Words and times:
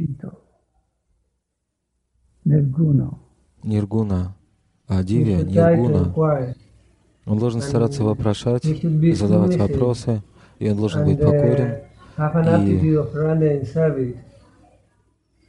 Tito. 0.00 0.32
Nirguna. 2.46 3.10
Ниргуна. 3.62 4.34
А 4.88 5.02
to 5.02 5.44
Ниргуна, 5.44 6.14
он 7.26 7.38
должен 7.38 7.60
стараться 7.60 8.02
вопрошать, 8.02 8.64
задавать 8.64 9.56
вопросы, 9.56 10.22
и 10.58 10.70
он 10.70 10.78
должен 10.78 11.04
быть 11.04 11.18
покорен, 11.20 11.80
uh, 12.16 12.66
и. 12.66 12.96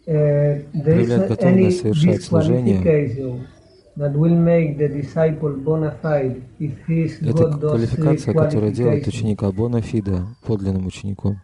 Uh, 0.05 0.65
проявлять 0.83 1.27
готовность 1.29 1.79
совершать 1.81 2.23
служение. 2.23 2.81
Это 7.21 7.57
квалификация, 7.57 8.33
которая 8.33 8.71
делает 8.71 9.07
ученика 9.07 9.51
бонафида 9.51 10.25
подлинным 10.45 10.87
учеником. 10.87 11.39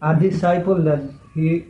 A 0.00 0.14
disciple 0.18 0.82
that 0.84 1.02
he 1.34 1.64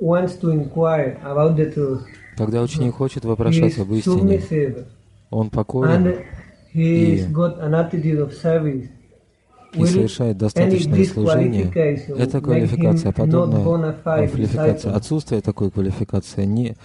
wants 0.00 0.36
to 0.36 0.50
inquire 0.50 1.18
about 1.24 1.56
the 1.56 1.72
truth. 1.72 2.02
Когда 2.36 2.62
ученик 2.62 2.94
хочет 2.94 3.24
He 3.24 3.28
вопрошать 3.28 3.72
is 3.76 3.80
об 3.80 3.92
истине, 3.92 4.38
submissive 4.38 4.84
он 5.30 5.50
покорен 5.50 6.06
and 6.06 6.24
he 6.74 7.14
и- 7.14 7.16
has 7.18 7.32
got 7.32 7.58
an 7.60 7.74
attitude 7.74 8.20
of 8.20 8.32
service. 8.32 8.88
и 9.74 9.84
совершает 9.86 10.36
any 10.36 10.40
достаточное 10.40 11.04
служение. 11.06 11.64
disqualification 11.64 12.18
Это 12.18 12.40
квалификация, 12.42 13.12
подобная 13.12 13.64
квалификация. 14.02 14.92
Отсутствие 14.94 15.40
такой 15.40 15.70
квалификации 15.70 16.44
не 16.44 16.76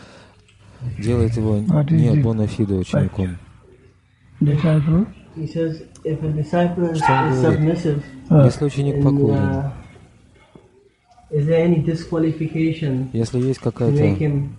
делает 0.97 1.35
его 1.35 1.57
не 1.57 2.15
it? 2.15 2.23
бонафида 2.23 2.75
учеником. 2.75 3.37
Disciple. 4.39 5.05
He 5.35 5.47
says 5.47 5.83
if 6.03 6.23
a 6.23 6.31
disciple 6.31 6.91
is, 6.91 6.97
Что 6.97 7.11
он 7.13 7.31
говорит? 7.41 7.59
submissive, 7.59 8.03
Uh, 8.29 8.45
Если 8.45 8.65
ученик 8.65 9.03
покорен, 9.03 9.71
если 13.13 13.39
есть 13.39 13.59
to 13.59 13.65
make 13.65 13.73
какая-то 13.73 14.23
him 14.23 14.49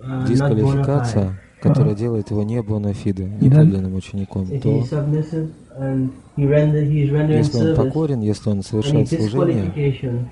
uh, 0.00 0.26
not 0.26 0.28
bona 0.28 0.28
fide? 0.28 0.28
дисквалификация, 0.28 1.40
которая 1.60 1.94
делает 1.94 2.30
его 2.30 2.42
не 2.42 2.62
бонафида, 2.62 3.24
не 3.24 3.50
подлинным 3.50 3.94
учеником, 3.94 4.42
If 4.44 4.62
то 4.62 4.68
he 4.68 4.80
is 4.80 4.90
submissive 4.90 5.50
and 5.78 6.10
he 6.36 6.46
render 6.46 6.82
he 6.82 7.04
is 7.04 7.10
rendering 7.10 7.38
если 7.38 7.70
он 7.70 7.76
покорен, 7.76 8.20
если 8.20 8.50
он 8.50 8.62
совершает 8.62 9.08
служение, 9.08 10.30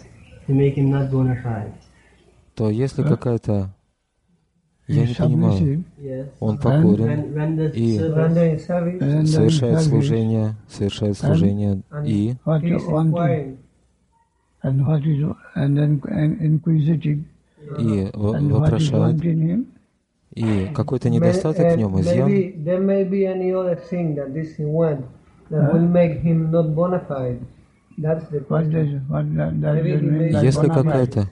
то 2.54 2.70
если 2.70 3.02
какая-то... 3.02 3.74
Я 4.86 5.06
не 5.06 5.14
понимаю. 5.14 5.84
Он 6.40 6.58
покорен, 6.58 7.70
И- 7.70 7.96
совершает 9.26 9.80
служение, 9.80 10.56
совершает 10.68 11.16
служение 11.16 11.80
и 12.04 12.34
и 17.78 18.10
в- 18.12 18.34
and 18.34 18.50
what 18.50 18.72
is 18.78 18.90
вопрошает, 18.90 19.16
want 19.16 19.24
in 19.24 19.38
him, 19.40 19.64
и 20.34 20.66
какой-то 20.74 21.08
недостаток 21.10 21.64
uh, 21.66 21.74
в 21.74 21.78
нем, 21.78 22.00
изъян, 22.00 22.28
maybe, 22.28 22.64
there 22.64 22.80
may 22.80 23.04
be 23.08 23.24
any 23.24 23.52
other 23.52 23.76
thing 23.90 24.14
that 24.16 24.32
this 24.34 24.56
he 24.56 24.64
wants 24.64 25.04
that 25.50 25.72
will 25.72 25.86
make 25.88 26.20
him 26.20 26.50
not 26.50 26.74
bona 26.74 27.00
fide. 27.00 27.40
That's 27.96 28.26
the 28.28 28.38
what 28.38 28.48
question. 28.48 28.72
does 28.72 29.08
what 29.08 29.24
that, 29.36 29.60
that 29.60 29.74
Maybe 29.76 29.92
will 29.92 30.00
he 30.00 30.06
mean 30.06 30.18
may 30.18 30.32
by 30.32 30.42
Если 30.42 30.68
какая-то 30.68 31.28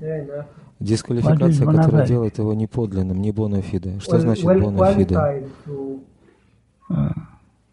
дисквалификация, 0.79 1.67
которая 1.67 2.07
делает 2.07 2.39
его 2.39 2.55
неподлинным, 2.55 3.21
не 3.21 3.33
бонафида. 3.33 4.01
Что 4.01 4.19
значит 4.21 4.45
Uh, 6.91 7.11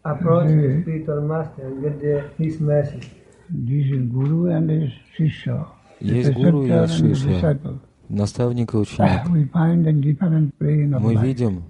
approach 0.02 0.46
Mhm. 0.48 0.60
the 0.62 0.82
spiritual 0.82 1.20
master 1.20 1.66
and 1.66 1.82
get 1.82 2.00
the, 2.00 2.22
his 2.38 2.58
message. 2.58 3.10
Есть 6.00 6.32
гуру 6.32 6.64
и 6.64 6.70
disciple. 6.70 7.78
наставник 8.08 8.74
и 8.74 8.76
ученик. 8.76 9.26
Мы 11.00 11.14
видим 11.16 11.62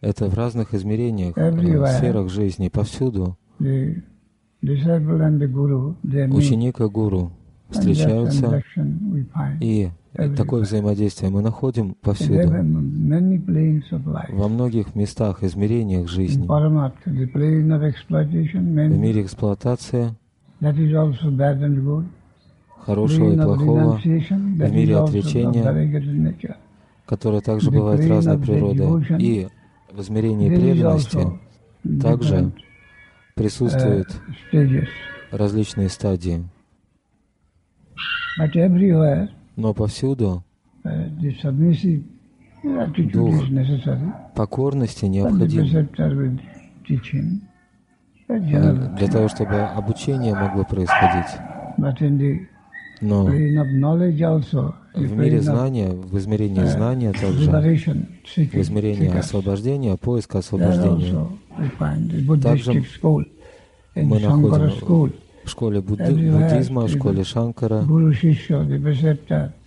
это 0.00 0.26
в 0.26 0.34
разных 0.34 0.74
измерениях, 0.74 1.36
в 1.36 1.86
сферах 1.86 2.30
жизни, 2.30 2.68
повсюду. 2.68 3.36
Ученик 6.30 6.80
и 6.80 6.84
гуру 6.84 7.32
встречаются, 7.68 8.62
и 9.60 9.90
такое 10.36 10.62
взаимодействие 10.62 11.30
мы 11.30 11.42
находим 11.42 11.94
повсюду, 11.94 12.48
во 12.48 14.48
многих 14.48 14.94
местах, 14.94 15.42
измерениях 15.42 16.08
жизни. 16.08 16.46
В 18.86 18.98
мире 18.98 19.22
эксплуатации 19.22 20.14
хорошего 22.86 23.32
и 23.32 23.36
плохого, 23.36 23.96
в 23.98 24.72
мире 24.72 24.96
отречения, 24.98 26.42
которое 27.04 27.40
также 27.40 27.70
бывает 27.70 28.08
разной 28.08 28.38
природы. 28.38 29.06
И 29.18 29.48
в 29.92 30.00
измерении 30.00 30.48
преданности 30.48 31.26
также 32.00 32.52
присутствуют 33.34 34.08
uh, 34.52 34.84
различные 35.30 35.88
стадии. 35.88 36.44
Но 39.56 39.74
повсюду 39.74 40.44
uh, 40.84 42.02
Дух 43.12 43.34
покорности 44.34 45.04
необходим 45.06 45.88
для 48.28 49.08
того, 49.08 49.28
чтобы 49.28 49.54
обучение 49.56 50.34
могло 50.34 50.64
происходить. 50.64 51.38
Но 53.02 53.24
в 53.24 55.12
мире 55.12 55.40
знания, 55.42 55.88
в 55.90 56.16
измерении 56.18 56.64
знания 56.64 57.12
также, 57.12 57.50
в 57.50 58.54
измерении 58.60 59.16
освобождения, 59.18 59.96
поиска 59.96 60.38
освобождения, 60.38 61.28
Также 62.42 62.72
мы 63.94 64.18
находим 64.20 64.70
в 65.44 65.48
школе 65.50 65.80
Everywhere 65.80 66.48
буддизма, 66.48 66.82
в 66.86 66.90
школе 66.90 67.22
Шанкара, 67.24 67.82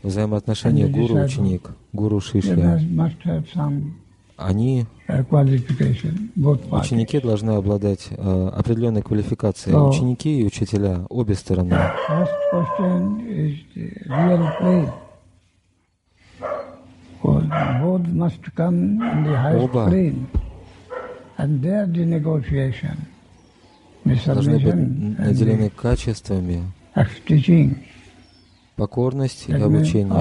взаимоотношения 0.03 0.87
гуру-ученик, 0.87 1.69
гуру-шишья, 1.93 2.79
они, 4.39 4.85
uh, 5.07 6.79
ученики 6.81 7.19
должны 7.19 7.51
обладать 7.51 8.07
э, 8.11 8.49
определенной 8.55 9.01
квалификацией. 9.01 9.75
So- 9.75 9.89
Ученики 9.89 10.41
и 10.41 10.45
учителя, 10.45 11.05
обе 11.09 11.35
стороны. 11.35 11.75
Оба. 19.57 19.89
Должны 24.25 24.59
быть 24.59 25.19
наделены 25.19 25.69
качествами 25.69 26.63
teaching. 27.27 27.77
покорность 28.75 29.49
и 29.49 29.53
обучения. 29.53 30.11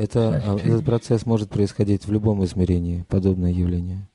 Это, 0.00 0.42
а, 0.42 0.56
этот 0.56 0.82
процесс 0.82 1.26
может 1.26 1.50
происходить 1.50 2.06
в 2.06 2.12
любом 2.12 2.42
измерении, 2.46 3.04
подобное 3.06 3.52
явление. 3.52 4.08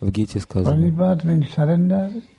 В 0.00 0.10
Гите 0.10 0.40
сказано, 0.40 1.20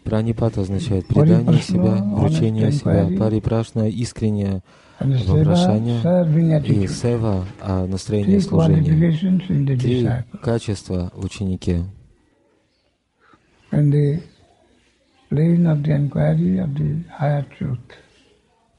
пранипат 0.03 0.57
означает 0.57 1.05
предание 1.05 1.61
себя, 1.61 2.03
вручение 2.03 2.71
себя, 2.71 3.07
парипрашна, 3.15 3.87
искреннее 3.87 4.63
вопрошание. 4.99 6.01
И 6.65 6.87
сева, 6.87 7.45
а 7.61 7.85
настроение 7.85 8.41
служения. 8.41 9.77
Три 9.77 10.09
качества 10.41 11.11
в 11.13 11.23
ученике. 11.23 11.83
And 13.71 13.91
the 13.91 14.21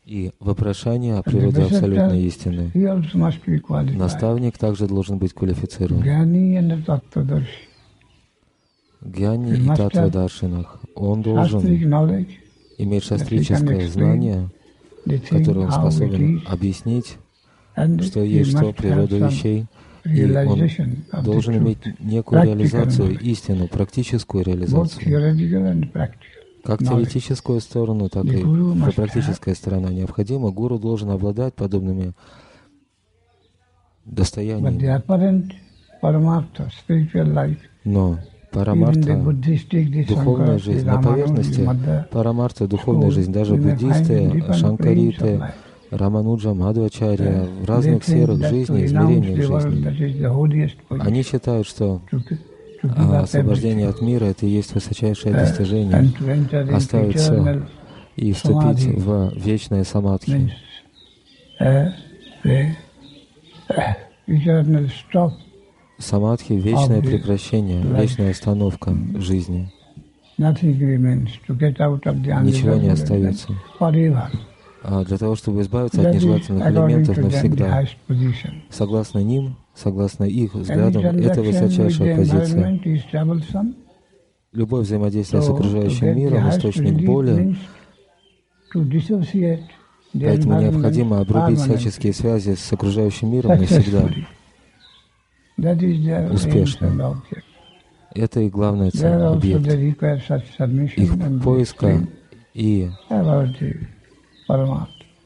И 0.07 0.33
вопрошание 0.39 1.17
о 1.17 1.23
природе 1.23 1.63
абсолютной 1.63 2.23
истины. 2.25 2.71
Наставник 3.95 4.59
также 4.59 4.87
должен 4.87 5.19
быть 5.19 5.33
квалифицирован. 5.33 6.03
Гьяни 9.05 9.51
и 9.51 9.67
must 9.67 9.77
Татвадаршинах. 9.77 10.81
Он 10.95 11.23
должен 11.23 11.61
иметь 12.79 13.05
шастрическое 13.05 13.87
знание, 13.89 14.49
которое 15.29 15.67
он 15.67 15.73
способен 15.73 16.43
объяснить, 16.47 17.17
что 18.03 18.21
есть 18.23 18.51
что, 18.51 18.73
природу 18.73 19.27
вещей, 19.27 19.67
и 20.05 20.25
он 20.31 20.71
должен 21.25 21.57
иметь 21.59 21.79
некую 21.99 22.45
реализацию, 22.45 23.19
истину, 23.19 23.69
практическую 23.69 24.45
реализацию. 24.45 25.03
Как 26.65 26.79
теоретическую 26.81 27.61
сторону, 27.61 28.09
так 28.09 28.25
и 28.25 28.43
практическая 28.97 29.55
сторона 29.55 29.91
необходима. 29.91 30.51
Гуру 30.51 30.79
должен 30.79 31.11
обладать 31.11 31.55
подобными 31.55 32.13
достояниями. 34.05 34.79
Но 37.85 38.19
парамарта, 38.51 39.17
духовная 40.09 40.59
жизнь 40.59 40.87
на 40.87 41.03
поверхности, 41.03 41.69
парамарта, 42.11 42.67
духовная 42.67 43.11
жизнь, 43.11 43.33
даже 43.33 43.57
буддисты, 43.57 44.43
шанкариты. 44.55 45.53
Рамануджа, 45.91 46.55
Мадхвачарья, 46.55 47.45
в 47.45 47.67
разных 47.67 48.03
сферах 48.03 48.39
жизни, 48.49 48.87
измерениях 48.87 49.37
жизни. 49.37 49.87
Они 50.89 51.23
считают, 51.23 51.67
что 51.69 52.01
а, 52.97 53.21
освобождение 53.21 53.89
от 53.89 54.01
мира— 54.01 54.25
это 54.27 54.47
и 54.47 54.51
есть 54.51 54.75
высочайшее 54.75 55.35
достижение. 55.35 56.13
Оставить 56.75 57.19
все 57.19 57.63
и 58.17 58.33
вступить 58.33 58.85
в 58.85 59.33
вечное 59.37 59.85
самадхи. 59.85 60.53
uh, 61.61 61.93
eternal 64.27 64.91
stop. 64.91 65.31
Самадхи— 65.99 66.53
вечное 66.55 67.01
прекращение, 67.01 67.83
вечная 67.83 68.33
остановка 68.33 68.93
жизни. 69.15 69.73
Ничего 70.37 72.75
не 72.75 72.89
остается. 72.89 73.55
А 74.87 75.03
для 75.05 75.17
того, 75.17 75.37
чтобы 75.37 75.63
избавиться 75.63 76.07
от 76.07 76.15
нежелательных 76.15 76.67
элементов 76.67 77.17
навсегда, 77.17 77.87
согласно 78.69 79.21
ним, 79.21 79.57
согласно 79.75 80.25
их 80.25 80.55
взглядам, 80.55 81.05
это 81.05 81.43
высочайшая 81.43 82.17
позиция. 82.17 82.81
Любое 84.53 84.83
взаимодействие 84.83 85.43
с 85.43 85.49
окружающим 85.49 86.17
миром— 86.17 86.49
источник 86.51 87.05
боли, 87.05 87.57
поэтому 90.13 90.61
необходимо 90.61 91.21
обрубить 91.21 91.59
всяческие 91.59 92.13
связи 92.13 92.55
с 92.55 92.73
окружающим 92.73 93.33
миром 93.33 93.59
навсегда. 93.59 94.09
Успешно. 96.33 97.21
Это 98.15 98.41
и 98.41 98.49
главная 98.49 98.91
цель, 98.93 99.11
also 99.11 99.35
объект. 99.35 99.67
they 99.67 99.93
require 99.93 100.21
such 100.21 100.45
submission 100.57 101.03
Их 101.03 101.43
поиска 101.43 102.07
и. 102.55 102.91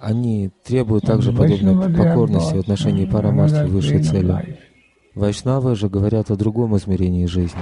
Они 0.00 0.50
требуют 0.64 1.04
также 1.04 1.32
подобной 1.32 1.74
покорности 2.08 2.54
в 2.56 2.60
отношении 2.60 3.04
парамарти 3.06 3.54
высшей 3.70 4.02
цели. 4.02 4.26
Вайшнавы 5.14 5.74
же 5.74 5.88
говорят 5.88 6.30
о 6.30 6.36
другом 6.36 6.76
измерении 6.76 7.26
жизни. 7.26 7.58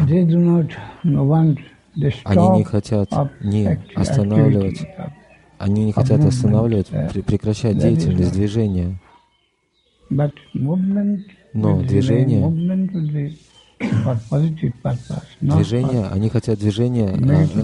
Они 2.24 2.58
не 2.58 2.64
хотят 2.64 3.08
не 3.40 3.64
останавливать, 3.94 4.80
они 5.58 5.84
не 5.86 5.92
хотят 5.92 6.20
останавливать, 6.28 6.90
прекращать 7.24 7.78
деятельность, 7.78 8.32
движение. 8.32 8.98
Но 11.54 11.76
движение- 11.88 12.40
Движение, 15.56 16.06
они 16.12 16.28
хотят 16.28 16.58
движения 16.58 17.08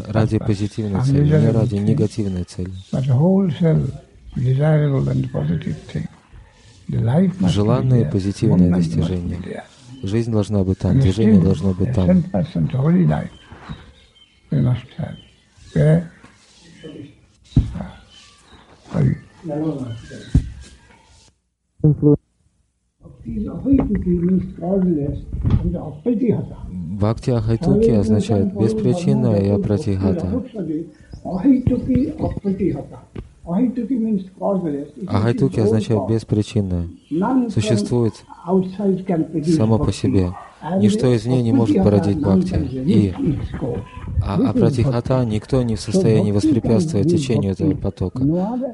а, 0.08 0.12
ради 0.12 0.38
позитивной 0.38 1.00
цели, 1.02 1.24
не 1.40 1.50
ради 1.52 1.74
негативной 1.76 2.44
цели. 2.44 2.70
Достижение. 8.70 9.38
be 9.38 9.44
there. 9.44 9.62
Жизнь 10.02 10.32
должна 10.32 10.64
быть 10.64 10.78
там, 10.78 10.98
движение 10.98 11.40
должно 11.40 11.74
быть 11.74 11.92
там. 11.92 12.08
10% 12.10 12.70
holy 12.72 13.06
life 13.06 13.30
we 14.52 14.60
must 14.60 14.86
have. 14.98 15.16
Okay? 15.70 16.04
Ah, 17.78 17.96
sorry. 18.92 19.16
Бхакти 26.98 27.30
Ахайтуки 27.30 27.90
означает 27.90 28.54
беспричинная 28.54 29.40
и 29.40 29.48
апратихата. 29.48 30.26
Ахайтуки 35.08 35.60
означает 35.60 36.08
беспричинное. 36.08 36.88
Существует 37.50 38.14
само 39.56 39.78
по 39.78 39.92
себе. 39.92 40.32
Ничто 40.78 41.14
извне 41.16 41.42
не 41.42 41.52
может 41.52 41.76
породить 41.82 42.20
бхакти. 42.20 42.54
И 42.54 43.14
а 44.24 44.50
апратихата 44.50 45.24
никто 45.24 45.62
не 45.62 45.76
в 45.76 45.80
состоянии 45.80 46.32
воспрепятствовать 46.32 47.10
течению 47.10 47.52
этого 47.52 47.74
потока. 47.74 48.22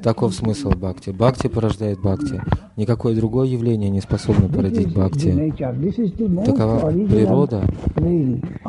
Таков 0.03 0.33
смысл 0.33 0.69
бхакти. 0.71 1.09
Бхакти 1.11 1.47
порождает 1.47 1.99
бхакти. 1.99 2.41
Никакое 2.77 3.15
другое 3.15 3.47
явление 3.47 3.89
не 3.89 4.01
способно 4.01 4.47
породить 4.47 4.93
бхакти. 4.93 5.53
Такова 6.45 6.91
природа, 6.91 7.63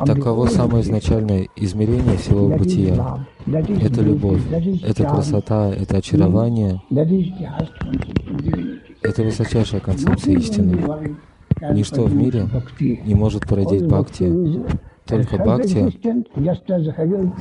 таково 0.05 0.47
самое 0.47 0.83
изначальное 0.83 1.47
измерение 1.55 2.17
всего 2.17 2.49
бытия. 2.49 3.25
Это 3.45 4.01
любовь, 4.01 4.41
это 4.83 5.03
красота, 5.03 5.69
это 5.69 5.97
очарование, 5.97 6.81
это 9.01 9.23
высочайшая 9.23 9.81
концепция 9.81 10.35
истины. 10.35 10.79
Ничто 11.73 12.03
в 12.03 12.15
мире 12.15 12.47
не 13.05 13.13
может 13.13 13.47
породить 13.47 13.85
бхакти. 13.85 14.31
Только 15.05 15.37
бхакти, 15.37 15.91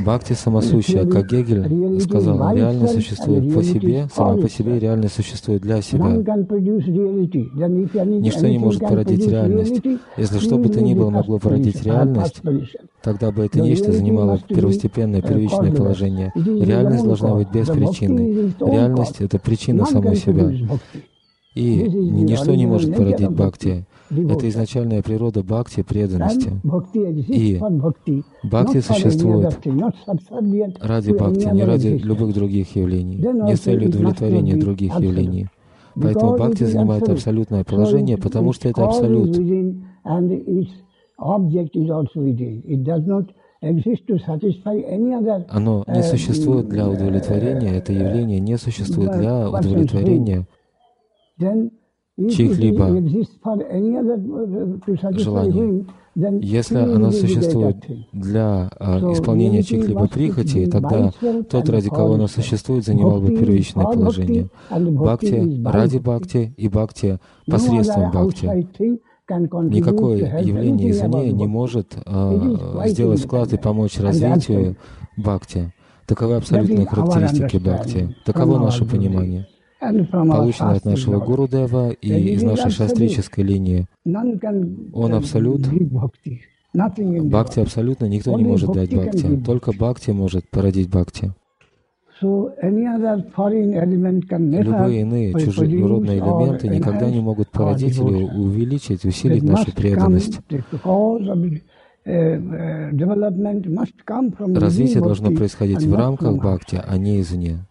бхакти 0.02 0.32
самосущая, 0.32 1.06
как 1.06 1.30
Гегель 1.30 2.00
сказал, 2.00 2.54
реально 2.54 2.88
существует 2.88 3.54
по 3.54 3.62
себе, 3.62 4.08
сама 4.14 4.36
по 4.36 4.48
себе 4.48 4.76
и 4.76 4.80
реально 4.80 5.08
существует 5.08 5.62
для 5.62 5.80
себя. 5.82 6.08
Ничто 8.18 8.46
не 8.48 8.58
может 8.58 8.80
породить 8.80 9.26
реальность. 9.28 9.80
Если 10.16 10.38
что 10.38 10.56
бы 10.56 10.68
то 10.68 10.80
ни 10.80 10.94
было 10.94 11.10
могло 11.10 11.38
породить 11.38 11.82
реальность, 11.82 12.42
Тогда 13.02 13.30
бы 13.32 13.46
это 13.46 13.60
нечто 13.60 13.92
занимало 13.92 14.38
первостепенное, 14.46 15.22
первичное 15.22 15.72
положение. 15.72 16.32
Реальность 16.34 17.04
должна 17.04 17.34
быть 17.34 17.50
беспричинной. 17.50 18.52
Реальность— 18.60 19.16
это 19.20 19.38
причина 19.38 19.86
самой 19.86 20.16
себя. 20.16 20.50
И 21.54 21.82
ничто 21.82 22.54
не 22.54 22.66
может 22.66 22.94
породить 22.94 23.30
бхакти. 23.30 23.86
Это 24.10 24.48
изначальная 24.48 25.02
природа 25.02 25.42
бхакти, 25.44 25.82
преданности. 25.82 26.50
И 27.28 27.58
бхакти. 28.42 28.80
существует 28.80 29.58
ради 30.80 31.12
бхакти, 31.12 31.48
не 31.54 31.64
ради 31.64 31.88
любых 31.88 32.34
других 32.34 32.74
явлений, 32.74 33.16
не 33.16 33.56
с 33.56 33.60
целью 33.60 33.88
удовлетворения 33.88 34.56
других 34.56 34.98
явлений. 34.98 35.48
Поэтому 35.94 36.34
бхакти 36.34 36.64
занимает 36.64 37.08
абсолютное 37.08 37.64
положение, 37.64 38.18
потому 38.18 38.52
что 38.52 38.68
это 38.68 38.84
абсолют. 38.84 39.38
Оно 45.48 45.84
не 45.86 46.02
существует 46.02 46.68
для 46.68 46.88
удовлетворения, 46.88 47.76
это 47.76 47.92
явление 47.92 48.40
не 48.40 48.56
существует 48.58 49.12
для 49.12 49.48
удовлетворения 49.48 50.46
чьих-либо 52.28 53.02
желаний. 55.12 55.86
Если 56.16 56.76
оно 56.76 57.12
существует 57.12 57.76
для 58.12 58.68
а, 58.78 58.98
исполнения 59.12 59.62
чьих-либо 59.62 60.08
прихотей, 60.08 60.66
тогда 60.66 61.12
тот, 61.48 61.68
ради 61.68 61.88
кого 61.88 62.14
оно 62.14 62.26
существует, 62.26 62.84
занимал 62.84 63.20
бы 63.20 63.28
первичное 63.28 63.84
положение. 63.84 64.48
Бхакти 64.70 65.62
ради 65.64 65.98
бхакти 65.98 66.52
и 66.56 66.68
бхакти 66.68 67.18
посредством 67.46 68.10
бхакти. 68.10 68.68
Никакое 69.28 70.40
явление 70.40 70.90
извне 70.90 71.32
не 71.32 71.46
может 71.46 71.96
а, 72.04 72.86
сделать 72.86 73.20
вклад 73.20 73.52
и 73.52 73.56
помочь 73.56 73.98
развитию 73.98 74.76
бхакти. 75.16 75.72
Таковы 76.06 76.36
абсолютные 76.36 76.86
характеристики 76.86 77.56
бхакти. 77.58 78.16
Таково 78.24 78.58
наше 78.58 78.84
понимание 78.84 79.46
полученное 79.80 80.76
от 80.76 80.84
нашего 80.84 81.18
Гуру 81.20 81.48
Дева 81.48 81.90
и 81.90 82.34
из 82.34 82.42
нашей 82.42 82.70
шастрической 82.70 83.44
линии. 83.44 83.86
Он 84.92 85.14
абсолют. 85.14 85.66
Бхакти 86.72 87.60
абсолютно 87.60 88.04
никто 88.06 88.38
не 88.38 88.44
может 88.44 88.72
дать 88.72 88.94
бхакти. 88.94 89.36
Только 89.44 89.72
бхакти 89.72 90.10
может 90.10 90.48
породить 90.50 90.88
бхакти. 90.88 91.32
Любые 94.62 95.00
иные 95.00 95.32
чужеродные 95.32 96.18
элементы 96.18 96.68
никогда 96.68 97.10
не 97.10 97.20
могут 97.20 97.48
породить 97.50 97.96
или 97.96 98.24
увеличить, 98.24 99.04
усилить 99.04 99.42
нашу 99.42 99.74
преданность. 99.74 100.38
Развитие 104.54 105.02
должно 105.02 105.30
происходить 105.30 105.82
в 105.82 105.94
рамках 105.94 106.36
бхакти, 106.36 106.80
а 106.86 106.96
не 106.98 107.20
извне. 107.20 107.66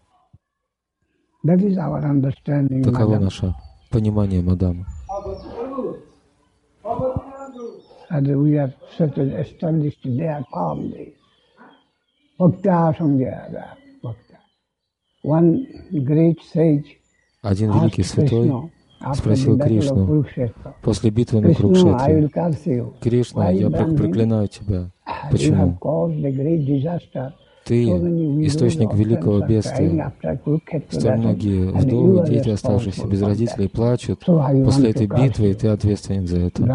Таково 2.84 3.20
наше 3.20 3.54
понимание, 3.90 4.42
мадам. 4.42 4.86
Один 17.42 17.72
великий 17.72 18.04
святой 18.04 18.72
спросил 19.16 19.58
Кришну 19.60 20.26
после 20.84 21.10
битвы 21.10 21.42
на 21.42 21.54
Курукшетре, 21.54 22.30
«Кришна, 23.02 23.50
я 23.52 23.70
проклинаю 23.70 24.48
тебя. 24.50 24.92
Почему? 25.32 25.78
Ты 27.70 27.84
источник 28.48 28.96
великого 28.96 29.46
бедствия. 29.46 30.12
Столь 30.90 31.18
многие 31.18 31.70
вдовы, 31.70 32.26
дети, 32.28 32.50
оставшиеся 32.50 33.06
без 33.06 33.22
родителей, 33.22 33.70
плачут 33.70 34.26
после 34.26 34.90
этой 34.90 35.06
битвы, 35.06 35.52
и 35.52 35.54
ты 35.54 35.68
ответственен 35.68 36.26
за 36.26 36.40
это. 36.40 36.66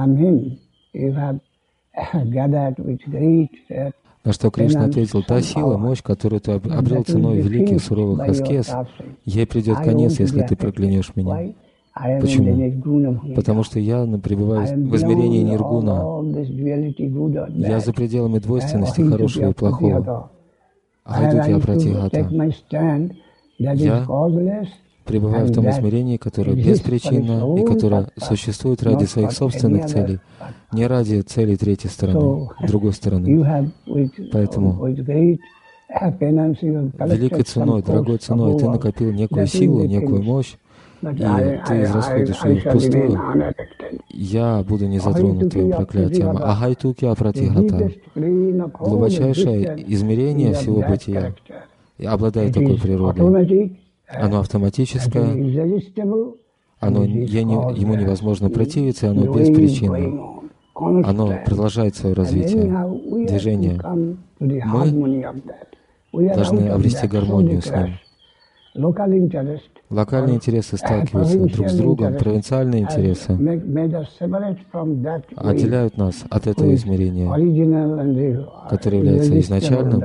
На 4.25 4.33
что 4.33 4.51
Кришна 4.53 4.85
ответил, 4.85 5.25
та 5.25 5.41
сила, 5.41 5.77
мощь, 5.77 6.01
которую 6.01 6.41
ты 6.41 6.53
обрел 6.53 7.03
ценой 7.03 7.41
великих 7.41 7.83
суровых 7.83 8.29
аскез, 8.29 8.73
ей 9.25 9.47
придет 9.49 9.79
конец, 9.79 10.21
если 10.21 10.43
ты 10.43 10.55
проклянешь 10.55 11.11
меня. 11.17 11.55
Почему? 12.21 13.35
Потому 13.35 13.65
что 13.65 13.81
я 13.81 14.07
пребываю 14.23 14.67
в 14.89 14.95
измерении 14.95 15.43
ниргуна. 15.43 16.23
Я 17.51 17.81
за 17.81 17.93
пределами 17.93 18.39
двойственности 18.39 19.01
хорошего 19.01 19.51
и 19.51 19.55
плохого. 19.55 20.31
Хайдутья 21.05 21.59
Пратигата. 21.59 22.29
Я 23.59 24.07
пребываю 25.05 25.47
в 25.47 25.53
том 25.53 25.69
измерении, 25.71 26.17
которое 26.17 26.55
беспричинно 26.55 27.59
и 27.59 27.65
которое 27.65 28.09
существует 28.17 28.83
ради 28.83 29.05
своих 29.05 29.33
собственных 29.33 29.87
целей, 29.87 30.21
не 30.73 30.87
ради 30.87 31.21
целей 31.21 31.57
третьей 31.57 31.91
стороны, 31.91 32.49
другой 32.67 32.93
стороны. 32.93 33.71
Поэтому 34.33 34.87
великой 36.99 37.43
ценой, 37.43 37.83
дорогой 37.83 38.17
ценой 38.19 38.59
ты 38.59 38.69
накопил 38.69 39.13
некую 39.13 39.47
силу, 39.47 39.85
некую 39.85 40.23
мощь, 40.23 40.55
и 41.03 41.61
ты 41.67 41.83
израсходишь 41.83 42.45
ее 42.45 42.61
впустую, 42.61 43.21
я 44.11 44.65
буду 44.67 44.87
не 44.87 44.99
затронут 44.99 45.51
твоим 45.51 45.73
проклятием. 45.73 46.37
Агайтуки 46.37 47.05
апратихата. 47.05 47.91
Глубочайшее 48.15 49.85
измерение 49.89 50.55
всего 50.55 50.83
бытия 50.83 51.35
обладает 52.05 52.55
такой 52.55 52.79
природой. 52.79 53.79
Оно 54.09 54.41
автоматическое, 54.41 55.33
оно, 56.81 57.07
не, 57.07 57.25
ему 57.25 57.95
невозможно 57.95 58.51
противиться, 58.51 59.11
оно 59.11 59.33
беспричинно. 59.33 60.43
Оно 60.75 61.39
продолжает 61.47 61.97
свое 61.97 62.15
развитие, 62.15 62.65
движение. 63.27 63.81
Мы 66.13 66.35
должны 66.35 66.69
обрести 66.69 67.07
гармонию 67.07 67.63
с 67.63 67.71
ним. 67.71 67.95
Локальные 68.77 70.37
интересы 70.37 70.77
сталкиваются 70.77 71.39
друг 71.39 71.69
с 71.69 71.77
другом, 71.77 72.17
провинциальные 72.17 72.83
интересы. 72.83 73.33
отделяют 75.37 75.97
нас 75.97 76.25
от 76.29 76.47
этого 76.49 76.75
измерения, 76.75 77.29
которое 78.69 78.99
является 78.99 79.39
изначальным, 79.39 80.03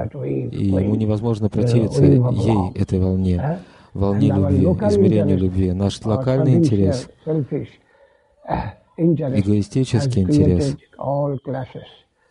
и 0.51 0.65
ему 0.65 0.93
невозможно 0.95 1.49
противиться 1.49 2.03
ей, 2.03 2.71
этой 2.75 2.99
волне, 2.99 3.59
волне 3.95 4.27
любви, 4.27 4.63
измерению 4.63 5.39
любви. 5.39 5.71
Наш 5.71 6.05
локальный 6.05 6.53
интерес, 6.53 7.09
эгоистический 8.97 10.21
интерес 10.21 10.77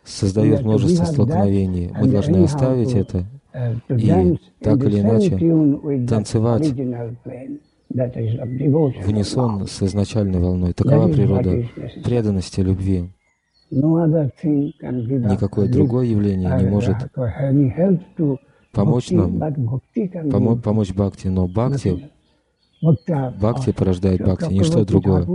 создает 0.05 0.61
множество 0.61 1.03
столкновений. 1.03 1.91
Мы 1.99 2.07
должны 2.07 2.45
оставить 2.45 2.93
это 2.93 3.25
и 3.53 4.37
так 4.61 4.83
или 4.83 4.99
иначе 4.99 5.37
танцевать 6.07 6.67
в 7.89 9.07
унисон 9.07 9.65
с 9.67 9.81
изначальной 9.81 10.39
волной. 10.39 10.73
Такова 10.73 11.07
природа 11.11 11.63
преданности, 12.03 12.61
любви. 12.61 13.09
Никакое 13.71 15.67
другое 15.71 16.05
явление 16.05 16.57
не 16.61 16.67
может 16.69 16.97
помочь 18.71 19.09
нам, 19.11 19.39
помо 20.31 20.55
помочь 20.57 20.93
бхакти, 20.93 21.27
но 21.27 21.47
бхакти, 21.47 22.11
бхакти 22.81 23.71
порождает 23.71 24.21
бхакти, 24.21 24.53
ничто 24.53 24.85
другое. 24.85 25.25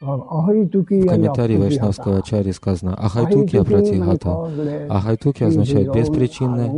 В 0.00 0.76
комментарии 0.84 1.56
Вайшнавского 1.56 2.18
Ачари 2.18 2.50
сказано 2.50 2.94
«Ахайтуки 2.94 3.56
апратигата». 3.56 4.50
Ахайтуки 4.90 5.42
означает 5.42 5.90
беспричинное, 5.92 6.70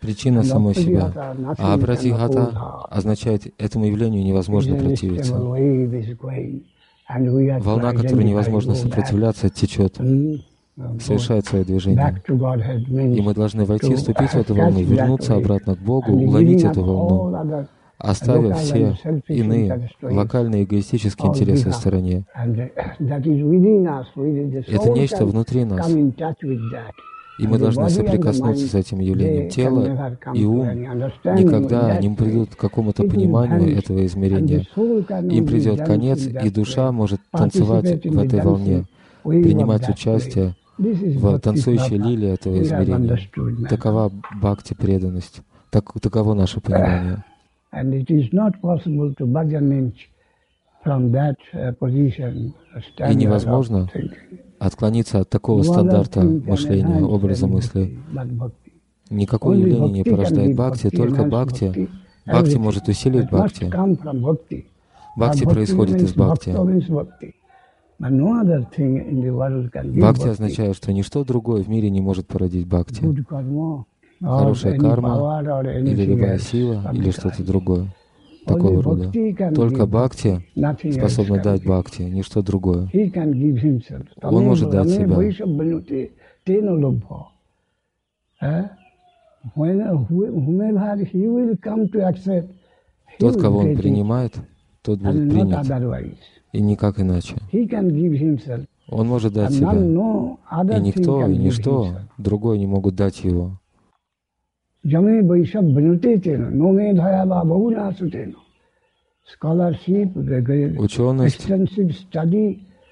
причина 0.00 0.44
самой 0.44 0.76
себя. 0.76 1.12
А 1.58 1.74
апратигата 1.74 2.86
означает 2.88 3.52
этому 3.58 3.86
явлению 3.86 4.24
невозможно 4.24 4.76
противиться. 4.76 5.34
Волна, 7.60 7.92
которой 7.92 8.24
невозможно 8.24 8.74
сопротивляться, 8.76 9.48
течет, 9.48 9.96
совершает 11.00 11.46
свое 11.46 11.64
движение. 11.64 12.22
И 12.28 13.20
мы 13.20 13.34
должны 13.34 13.64
войти, 13.64 13.96
вступить 13.96 14.30
в 14.30 14.36
эту 14.36 14.54
волну, 14.54 14.80
вернуться 14.80 15.34
обратно 15.34 15.74
к 15.74 15.80
Богу, 15.80 16.12
уловить 16.12 16.62
эту 16.62 16.84
волну, 16.84 17.66
оставив 18.00 18.56
все 18.56 18.96
иные 19.28 19.90
локальные 20.02 20.64
эгоистические 20.64 21.28
интересы 21.28 21.70
в 21.70 21.74
стороне. 21.74 22.24
Это 22.36 24.90
нечто 24.90 25.26
внутри 25.26 25.64
нас. 25.64 25.88
И 27.38 27.46
мы 27.46 27.58
должны 27.58 27.88
соприкоснуться 27.88 28.66
с 28.66 28.74
этим 28.74 29.00
явлением. 29.00 29.48
Тело 29.48 30.18
и 30.34 30.44
ум 30.44 30.68
никогда 30.74 31.98
не 31.98 32.10
придут 32.10 32.54
к 32.54 32.58
какому-то 32.58 33.04
пониманию 33.04 33.78
этого 33.78 34.04
измерения. 34.04 34.66
Им 34.76 35.46
придет 35.46 35.86
конец, 35.86 36.26
и 36.26 36.50
душа 36.50 36.92
может 36.92 37.20
танцевать 37.30 38.04
в 38.04 38.18
этой 38.18 38.42
волне, 38.42 38.84
принимать 39.22 39.88
участие 39.88 40.54
в 40.76 41.38
танцующей 41.40 41.96
лилии 41.96 42.30
этого 42.30 42.60
измерения. 42.62 43.18
Такова 43.68 44.12
бхакти 44.40 44.74
преданность. 44.74 45.42
Так, 45.70 45.92
таково 46.00 46.34
наше 46.34 46.60
понимание. 46.60 47.24
And 47.72 47.94
it 47.94 48.10
is 48.10 48.32
not 48.32 48.60
possible 48.60 49.14
to 49.14 49.26
bhajan 49.26 49.92
from 50.82 51.12
that 51.12 51.36
uh, 51.54 51.72
position, 51.78 52.52
И 52.98 53.14
невозможно 53.14 53.88
отклониться 54.58 55.20
от 55.20 55.30
такого 55.30 55.62
стандарта 55.62 56.20
мышления, 56.22 57.02
образа 57.04 57.46
мысли. 57.46 57.98
Никакое 59.08 59.58
явление 59.58 59.90
не 59.90 60.04
порождает 60.04 60.54
бхакти, 60.54 60.90
только 60.90 61.24
бхакти. 61.24 61.88
Бхакти 62.26 62.56
может 62.56 62.88
усилить 62.88 63.28
бхакти. 63.30 63.72
Бхакти 65.16 65.44
происходит 65.44 66.02
из 66.02 66.14
бхакти. 66.14 66.50
Бхакти 69.98 70.28
означает, 70.28 70.76
что 70.76 70.92
ничто 70.92 71.24
другое 71.24 71.62
в 71.62 71.68
мире 71.68 71.90
не 71.90 72.00
может 72.00 72.26
породить 72.26 72.66
бхакти 72.66 73.04
хорошая 74.20 74.78
карма 74.78 75.40
или 75.64 76.04
любая 76.04 76.38
сила 76.38 76.90
или 76.92 77.10
что-то 77.10 77.42
другое 77.44 77.88
такого 78.46 78.82
рода. 78.82 79.12
Только 79.54 79.86
бхакти 79.86 80.44
способна 80.92 81.42
дать 81.42 81.64
бхакти, 81.64 82.02
ничто 82.02 82.42
другое. 82.42 82.88
Он 84.22 84.44
может 84.44 84.70
дать 84.70 84.88
себя. 84.88 85.16
Тот, 93.18 93.40
кого 93.40 93.58
он 93.58 93.76
принимает, 93.76 94.34
тот 94.82 95.00
будет 95.00 95.30
принят. 95.30 95.66
И 96.52 96.60
никак 96.60 96.98
иначе. 97.00 97.36
Он 98.88 99.06
может 99.06 99.34
дать 99.34 99.52
себя. 99.52 99.72
И 99.72 100.80
никто, 100.80 101.26
и 101.26 101.36
ничто 101.36 101.88
другое 102.18 102.58
не 102.58 102.66
могут 102.66 102.96
дать 102.96 103.22
его. 103.22 103.59
जमे 104.85 105.15
वैशव 105.29 105.65
बनते 105.75 106.11
तेन, 106.23 106.41
नो 106.59 106.67
मे 106.71 106.93
धया 106.93 107.23
बा 107.25 107.39
बहुना 107.43 107.91
सुतेन. 107.99 108.33
Scholarship, 109.25 110.15
Ученость, 110.77 111.49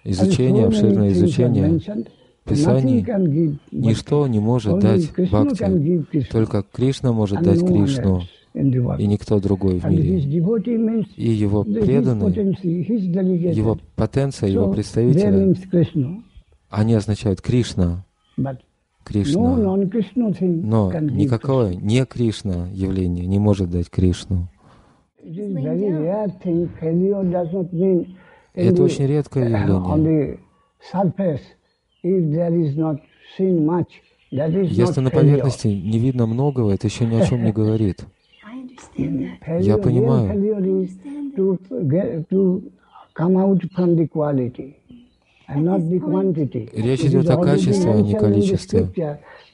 изучение, 0.03 0.65
обширное 0.65 1.09
изучение 1.09 1.79
Писаний, 2.43 3.05
ничто 3.71 4.27
не 4.27 4.39
может 4.39 4.79
дать 4.79 5.12
Бхакти, 5.15 6.27
только 6.31 6.63
Кришна 6.63 7.13
может 7.13 7.41
дать 7.43 7.59
Кришну, 7.59 8.21
и 8.55 9.07
никто 9.07 9.39
другой 9.39 9.79
в 9.79 9.85
мире. 9.85 10.17
И 10.17 11.29
его 11.29 11.63
преданные, 11.63 12.55
его 13.55 13.77
потенция, 13.95 14.50
его 14.50 14.71
представители, 14.73 15.55
они 16.69 16.95
означают 16.95 17.41
Кришна. 17.41 18.03
Кришна. 19.08 19.56
Но 19.56 20.92
никакое 21.00 21.74
не 21.74 22.04
Кришна 22.04 22.68
явление 22.72 23.26
не 23.26 23.38
может 23.38 23.70
дать 23.70 23.88
Кришну. 23.90 24.48
Это 28.54 28.82
очень 28.82 29.06
редкое 29.06 29.48
явление. 29.48 30.38
Если 34.30 35.00
на 35.00 35.10
поверхности 35.10 35.68
не 35.68 35.98
видно 35.98 36.26
многого, 36.26 36.72
это 36.72 36.86
еще 36.86 37.06
ни 37.06 37.14
о 37.16 37.24
чем 37.24 37.44
не 37.44 37.52
говорит. 37.52 38.04
Я 38.96 39.78
понимаю. 39.78 40.28
Речь 46.74 47.00
идет 47.04 47.30
о 47.30 47.38
качестве, 47.38 47.92
а 47.92 48.00
не 48.02 48.14
количестве. 48.14 48.88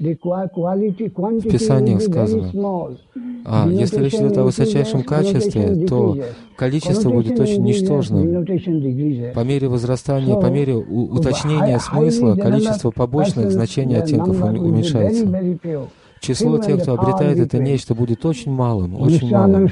quantity 0.00 1.50
Писаниях 1.52 2.02
сказано. 2.02 2.50
А 3.46 3.68
если 3.68 4.02
речь 4.02 4.14
идет 4.14 4.36
о 4.38 4.42
высочайшем 4.44 5.04
качестве, 5.04 5.86
то 5.86 6.16
количество 6.56 7.10
будет 7.10 7.38
очень 7.38 7.62
ничтожным. 7.62 8.44
По 9.34 9.40
мере 9.44 9.68
возрастания, 9.68 10.34
по 10.34 10.46
мере 10.46 10.74
уточнения 10.74 11.78
смысла, 11.78 12.34
количество 12.34 12.90
побочных 12.90 13.52
значений 13.52 13.96
оттенков 13.96 14.40
уме- 14.40 14.58
уменьшается. 14.58 15.26
Число 16.20 16.58
тех, 16.58 16.80
кто 16.82 16.94
обретает 16.94 17.38
это 17.38 17.58
нечто, 17.58 17.94
будет 17.94 18.24
очень 18.26 18.50
малым, 18.50 18.94
очень 19.00 19.28
малым. 19.30 19.68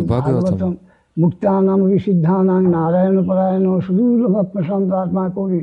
В 0.00 0.06
Бхагаватам. 0.06 0.78
मुक्तानाम 1.16 1.80
विसिद्धानांग 1.80 2.66
नारायण 2.66 3.22
परायण 3.22 3.80
सुदूर्लभ 3.80 4.36
प्रशांत 4.44 4.92
आत्मा 4.92 5.28
कोरी 5.28 5.60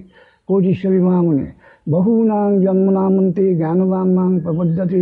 कोटीश्वरी 0.48 1.00
मामुने 1.00 1.48
बहूनांग 1.92 2.62
जन्मनामंते 2.62 3.56
ज्ञानवामांग 3.56 4.40
प्रबद्धते 4.40 5.02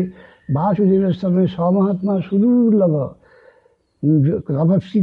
वासुदेव 0.50 1.12
समय 1.12 1.48
सौमहात्मा 1.48 2.20
सुदूर्लभ। 2.20 2.96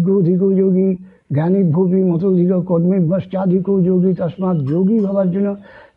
गोधिको 0.07 0.50
योगी 0.50 0.88
ज्ञानी 1.33 1.62
भूपि 1.71 2.03
मतोधिक 2.03 2.53
कर्मी 2.69 2.99
पश्चाधिको 3.11 3.81
योगी 3.81 4.12
तस्मात् 4.15 4.71
योगी 4.71 4.99
भवजन 5.00 5.47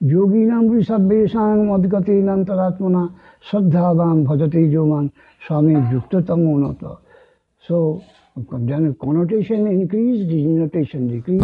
योगी 0.03 0.43
नाम 0.45 0.69
भी 0.69 0.81
सर्वेशांग 0.83 1.59
मदगतिनातरात्मना 1.71 3.03
श्रद्धावान 3.51 4.23
भजते 4.23 4.67
जो 4.69 4.85
मान 4.85 5.07
स्वामी 5.47 5.73
युक्ततमो 5.73 6.57
नत। 6.57 6.83
सो 7.63 7.77
so, 7.93 8.01
По 8.35 8.55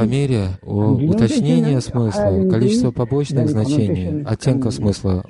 мере 0.06 0.48
уточнения 0.64 1.82
смысла, 1.82 2.50
количество 2.50 2.92
побочных 2.92 3.50
значений, 3.50 4.24
оттенков 4.24 4.74
смысла 4.74 5.24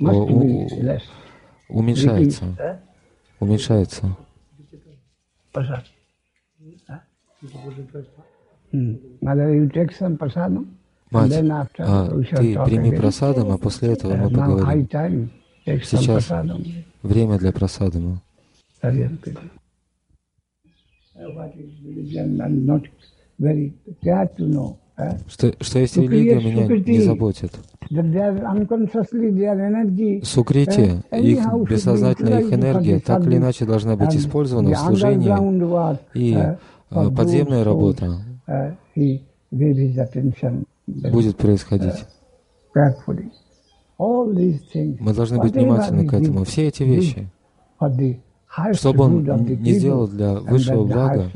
уменьшается. 1.68 2.44
Уменьшается. 3.40 4.16
Мать, 11.10 11.32
а, 11.78 12.08
ты 12.08 12.58
прими 12.64 12.90
again. 12.90 12.96
просадом, 12.96 13.52
а 13.52 13.58
после 13.58 13.92
этого 13.92 14.16
мы 14.16 14.28
поговорим. 14.28 15.30
Сейчас 15.64 16.28
время 17.02 17.38
для 17.38 17.52
просадама. 17.52 18.20
Very 21.16 21.16
good. 21.16 21.18
Uh, 21.18 21.34
What 21.34 21.54
is 21.56 21.70
religion? 21.84 22.40
I'm 22.40 22.66
not 22.66 22.82
very 23.38 23.72
glad 24.02 24.36
to 24.36 24.46
know. 24.46 24.76
eh? 24.98 25.16
Что, 25.28 25.52
что 25.60 25.78
есть 25.78 25.96
религия, 25.96 26.36
меня 26.36 26.66
не 26.66 27.00
заботит. 27.00 27.52
Сукрити, 30.22 31.02
eh, 31.10 31.20
их 31.20 31.40
бессознательная 31.68 32.40
их 32.40 32.52
энергия 32.52 33.00
так 33.00 33.26
или 33.26 33.36
иначе 33.36 33.64
должна 33.64 33.96
быть 33.96 34.14
использована 34.16 34.70
в 34.70 34.76
служении, 34.78 35.28
и 36.14 36.34
eh, 36.34 36.58
а, 36.90 37.10
подземная 37.10 37.64
работа 37.64 38.18
eh, 38.48 38.74
будет 41.10 41.36
происходить. 41.36 42.04
Мы 42.74 42.94
должны 45.14 45.38
быть 45.38 45.54
внимательны 45.54 46.06
к 46.06 46.12
этому. 46.14 46.44
Все 46.44 46.68
эти 46.68 46.82
вещи, 46.82 47.28
чтобы 48.72 49.04
он 49.04 49.22
не 49.22 49.72
сделал 49.72 50.08
для 50.08 50.34
высшего 50.34 50.84
блага, 50.84 51.30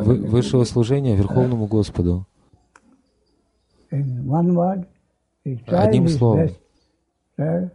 высшего 0.00 0.64
служения 0.64 1.16
Верховному 1.16 1.66
Господу. 1.66 2.26
Одним 5.66 6.08
словом. 6.08 6.48
eh. 7.38 7.68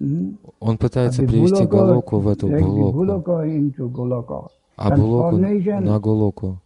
Hmm? 0.00 0.36
Он 0.58 0.78
пытается 0.78 1.22
привести 1.22 1.66
Галоку 1.66 2.18
в 2.18 2.28
эту 2.28 2.48
Goloka. 2.48 4.48
а 4.76 4.90
Transformation. 4.90 5.80
на 5.80 6.00
Голоку. 6.00 6.58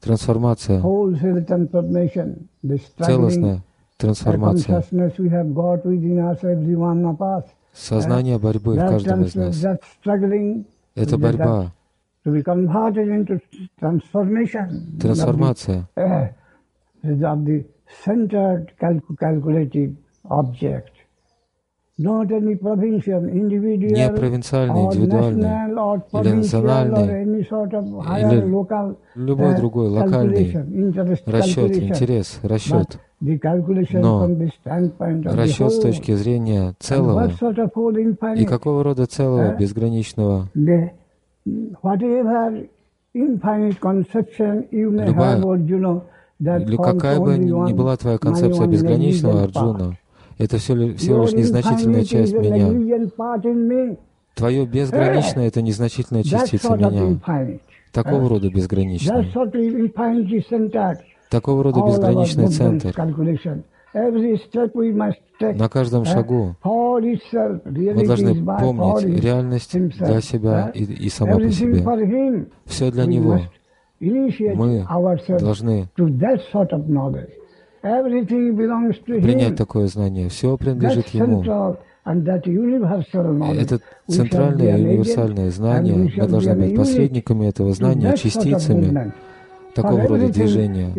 Трансформация, 0.00 0.80
целостная 2.98 3.56
uh, 3.56 3.60
трансформация, 3.98 4.82
сознание 7.72 8.38
борьбы 8.38 8.74
в 8.74 8.78
каждом 8.78 9.22
из 9.24 9.34
нас. 9.34 9.56
Это 10.94 11.16
борьба, 11.18 11.72
трансформация 15.00 15.88
не 23.90 24.08
провинциальный, 24.12 24.84
индивидуальный, 24.84 25.48
или 26.12 26.32
национальный, 26.32 27.24
any 27.24 27.48
sort 27.50 27.70
of 27.72 27.84
higher 28.06 28.32
или 28.38 28.42
local 28.46 28.96
любой 29.16 29.52
uh, 29.52 29.56
другой 29.56 29.88
локальный 29.88 30.44
расчет, 31.26 31.76
интерес, 31.76 32.38
расчет. 32.44 33.00
Но 33.20 34.28
Расчет 35.24 35.72
с 35.72 35.80
точки 35.80 36.12
зрения 36.14 36.74
целого 36.78 37.28
и 38.36 38.44
какого 38.44 38.84
рода 38.84 39.06
целого 39.06 39.54
э? 39.54 39.58
безграничного. 39.58 40.46
Любая- 45.04 45.40
Или 46.60 46.76
какая 46.76 47.18
бы 47.18 47.36
ни 47.38 47.72
была 47.72 47.96
твоя 47.96 48.18
концепция 48.18 48.68
безграничного. 48.68 49.42
Арджуна, 49.42 49.96
это 50.38 50.58
все, 50.58 50.94
всего 50.94 51.22
лишь 51.22 51.32
незначительная 51.32 52.04
часть 52.04 52.32
меня. 52.32 53.96
Твое 54.34 54.66
безграничное— 54.66 55.48
это 55.48 55.62
незначительная 55.62 56.22
частица 56.22 56.76
меня. 56.76 56.88
infinite. 56.88 57.60
Такого 57.92 58.28
рода 58.28 58.48
безграничное. 58.48 59.26
Такого 61.30 61.62
рода 61.64 61.80
безграничный 61.84 62.48
центр. 62.48 62.94
На 65.40 65.68
каждом 65.68 66.02
eh, 66.02 66.04
шагу 66.04 66.56
мы 66.62 68.06
должны 68.06 68.44
помнить 68.44 69.24
реальность 69.24 69.72
для 69.72 70.20
себя 70.20 70.70
eh? 70.74 70.78
и, 70.78 71.06
и 71.06 71.08
само 71.08 71.36
по 71.36 71.50
себе. 71.50 72.46
Все 72.66 72.90
для 72.90 73.06
Него. 73.06 73.40
Мы 74.00 74.86
должны 75.40 75.88
принять 77.80 79.56
такое 79.56 79.86
знание. 79.86 80.28
Все 80.28 80.56
принадлежит 80.56 81.08
Ему. 81.08 81.42
Это 83.54 83.80
центральное 84.06 84.78
и 84.78 84.84
универсальное 84.84 85.50
знание. 85.50 86.10
Мы 86.16 86.28
должны 86.28 86.54
быть 86.54 86.76
посредниками 86.76 87.46
этого 87.46 87.72
знания, 87.72 88.16
частицами 88.16 89.12
такого 89.74 90.08
рода 90.08 90.28
движения, 90.28 90.90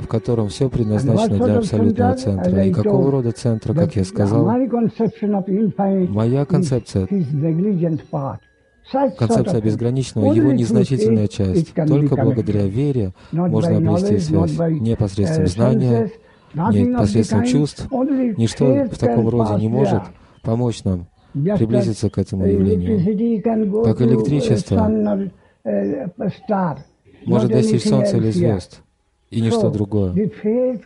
в 0.00 0.06
котором 0.08 0.48
все 0.48 0.68
предназначено 0.68 1.44
для 1.44 1.58
абсолютного 1.58 2.14
центра. 2.14 2.64
И 2.64 2.72
какого 2.72 3.10
рода 3.10 3.32
центра, 3.32 3.74
как 3.74 3.94
я 3.96 4.04
сказал, 4.04 4.44
моя 4.46 6.44
концепция, 6.44 7.06
концепция 8.90 9.60
безграничного, 9.60 10.32
его 10.32 10.52
незначительная 10.52 11.28
часть. 11.28 11.74
Только 11.74 12.16
благодаря 12.16 12.66
вере 12.66 13.12
можно 13.32 13.76
обрести 13.76 14.18
связь. 14.18 14.56
by, 14.56 14.72
Не 14.72 14.96
посредством 14.96 15.46
знания, 15.46 16.10
не 16.54 16.96
посредством 16.96 17.44
чувств. 17.44 17.88
Ничто 17.90 18.84
в 18.84 18.98
таком 18.98 19.28
роде 19.28 19.54
не 19.54 19.68
может 19.68 20.02
помочь 20.42 20.84
нам 20.84 21.06
приблизиться 21.32 22.10
к 22.10 22.18
этому 22.18 22.46
явлению. 22.46 22.98
can 23.42 23.70
go 23.70 23.84
Как 23.84 24.00
электричество 24.00 25.30
star. 25.64 26.78
Может 27.26 27.50
достичь 27.50 27.84
Солнца 27.84 28.18
или 28.18 28.30
звезд, 28.30 28.82
и 29.30 29.40
ничто 29.40 29.70
другое. 29.70 30.12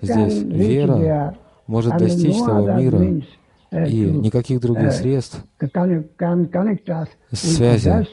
Здесь 0.00 0.42
вера 0.42 1.36
может 1.66 1.94
and 1.94 1.98
достичь 1.98 2.36
no 2.36 2.46
того 2.46 2.68
other 2.68 2.80
мира, 2.80 3.22
и 3.70 4.04
to, 4.04 4.10
никаких 4.12 4.60
других 4.60 4.88
э, 4.88 4.90
средств. 4.92 5.44
Связи 7.32 8.06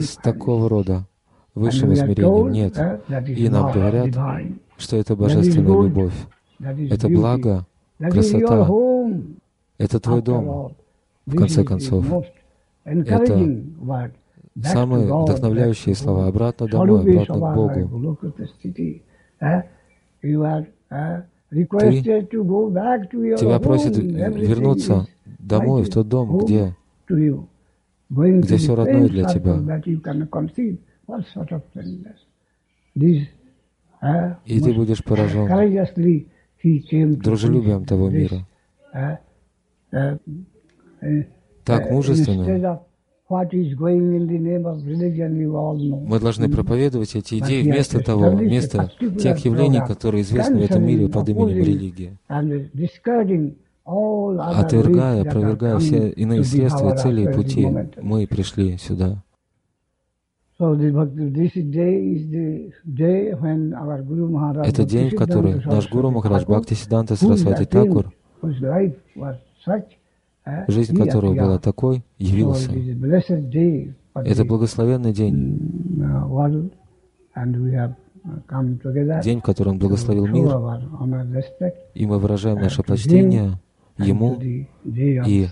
с 0.00 0.16
такого 0.16 0.68
рода. 0.68 1.06
Высшим 1.54 1.92
измерением 1.92 2.52
нет. 2.52 2.76
is 2.76 3.28
И 3.36 3.48
нам 3.48 3.72
говорят, 3.72 4.16
что 4.76 4.96
это 4.96 5.16
божественная 5.16 5.82
любовь, 5.82 6.14
это 6.60 7.08
благо, 7.08 7.66
красота, 7.98 8.68
это 9.78 10.00
твой 10.00 10.22
дом. 10.22 10.76
в 11.26 11.36
конце 11.36 11.64
концов. 11.64 12.06
to 12.86 14.12
Самые 14.62 15.06
вдохновляющие 15.06 15.94
слова. 15.94 16.26
Обратно 16.26 16.66
домой, 16.66 17.00
обратно 17.00 17.34
к 17.34 17.54
Богу. 17.54 18.18
Eh? 21.50 21.62
Eh, 21.62 22.28
your 22.30 23.38
тебя 23.38 23.58
просят. 23.58 23.98
Everything 23.98 24.46
вернуться 24.46 25.06
домой, 25.38 25.82
в 25.82 25.90
тот 25.90 26.08
дом, 26.08 26.38
где, 26.38 26.76
где 27.08 27.34
the 28.08 28.74
родное 28.74 29.08
для 29.08 29.24
тебя. 29.24 29.54
uh, 34.02 34.36
и 34.46 34.60
ты 34.60 34.72
будешь 34.72 35.02
поражен 35.04 35.48
дружелюбием 37.18 37.84
того 37.84 38.10
мира. 38.10 38.46
uh, 38.94 39.18
uh, 39.92 40.18
uh, 41.02 41.24
Так 41.64 41.86
uh, 41.86 41.92
мужественно. 41.92 42.80
Instead 43.30 43.30
of 43.30 43.30
what 43.30 43.54
is 43.54 43.74
going 43.74 44.14
in 44.14 44.26
the 44.26 44.38
name 44.38 44.66
of 44.66 44.84
religion, 44.86 45.38
you 45.38 45.56
all 45.56 45.76
know. 45.76 46.00
Мы 46.00 46.20
должны 46.20 46.48
проповедовать 46.48 47.14
эти 47.14 47.38
идеи 47.38 47.62
вместо 47.62 48.00
того, 48.00 48.30
вместо 48.30 48.90
тех 49.18 49.38
явлений, 49.44 49.80
которые 49.86 50.22
известны 50.22 50.60
в 50.60 50.64
этом 50.64 50.82
мире 50.84 51.08
под 51.08 51.28
именем 51.28 51.58
религии, 51.58 52.18
other 52.28 52.70
отвергая, 54.38 55.22
опровергая 55.22 55.78
все 55.78 56.10
иные 56.10 56.44
средства 56.44 56.94
цели 56.96 57.28
и 57.28 57.32
пути, 57.32 57.66
мы 58.00 58.26
пришли 58.26 58.76
сюда. 58.78 59.22
Это 60.58 60.74
день, 64.84 65.08
в 65.08 65.16
который 65.16 65.54
наш 65.64 65.90
Гуру 65.90 66.10
Махарадж 66.10 66.42
Thakur, 66.42 66.48
Бхактисиданта 66.48 67.14
who 67.14 67.16
Сарасвати 67.16 67.64
Такур, 67.64 68.12
жизнь 70.68 70.96
которого 70.96 71.34
была 71.34 71.58
такой, 71.58 72.02
явился. 72.18 72.70
Это 74.14 74.44
благословенный 74.44 75.12
день. 75.12 75.58
День, 79.22 79.38
в 79.38 79.42
котором 79.42 79.78
благословил 79.78 80.26
мир, 80.26 80.50
и 81.94 82.06
мы 82.06 82.18
выражаем 82.18 82.58
наше 82.58 82.82
почтение 82.82 83.58
Ему 83.98 84.38
и 84.40 85.48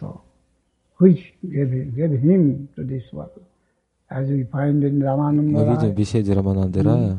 мы 5.53 5.65
видим 5.75 5.91
в 5.91 5.95
беседе 5.95 6.33
Рамананды 6.33 6.83
Рая, 6.83 7.19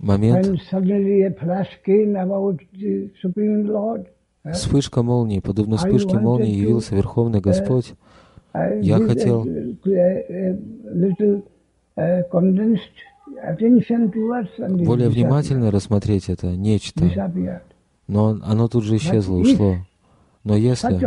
момент, 0.00 0.46
вспышка 4.52 5.02
молнии, 5.02 5.40
подобно 5.40 5.76
вспышке 5.76 6.18
молнии 6.18 6.50
явился 6.50 6.94
Верховный 6.94 7.40
Господь, 7.40 7.94
I 8.52 8.80
Я 8.82 8.98
хотел- 8.98 9.46
it 9.46 11.44
более 14.84 15.08
внимательно 15.08 15.70
рассмотреть 15.70 16.28
это 16.28 16.48
нечто, 16.56 17.04
но 18.08 18.38
оно 18.42 18.68
тут 18.68 18.84
же 18.84 18.96
исчезло, 18.96 19.36
ушло. 19.36 19.76
Но 20.42 20.56
если 20.56 20.98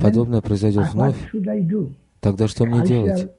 подобное 0.00 0.40
произойдет 0.40 0.92
вновь, 0.92 1.16
тогда 2.20 2.48
что 2.48 2.64
мне 2.64 2.82
делать? 2.86 3.30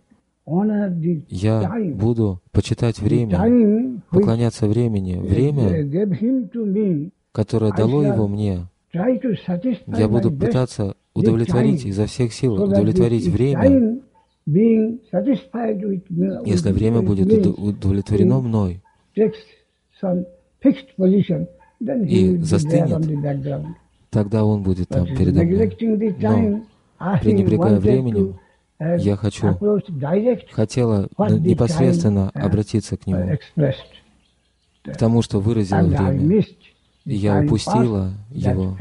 Я 0.45 1.71
буду 1.95 2.41
почитать 2.51 2.99
время, 2.99 3.99
поклоняться 4.09 4.67
времени. 4.67 5.15
Время, 5.15 5.69
которое 7.31 7.71
дало 7.71 8.03
его 8.03 8.27
мне, 8.27 8.67
я 8.93 10.07
буду 10.09 10.31
пытаться 10.31 10.95
удовлетворить 11.13 11.85
изо 11.85 12.05
всех 12.07 12.33
сил, 12.33 12.55
удовлетворить 12.61 13.27
время. 13.27 13.99
Если 16.45 16.71
время 16.73 17.01
будет 17.01 17.47
удовлетворено 17.47 18.41
мной, 18.41 18.81
И 22.07 22.37
застынет. 22.37 23.01
тогда 24.09 24.43
он 24.45 24.63
будет 24.63 24.89
там 24.89 25.05
передо 25.05 25.43
мной. 25.43 25.69
Но 26.19 27.17
пренебрегая 27.21 27.79
временем, 27.79 28.35
я 28.79 29.15
хочу- 29.15 29.57
хотела 30.51 31.07
the 31.17 31.39
непосредственно 31.39 32.31
uh, 32.33 32.39
обратиться 32.39 32.97
к 32.97 33.07
нему, 33.07 33.37
к 34.83 34.97
тому, 34.97 35.21
что 35.21 35.39
выразило 35.39 35.81
время. 35.81 36.43
И 37.05 37.15
я 37.15 37.41
упустила 37.41 38.13
его. 38.29 38.77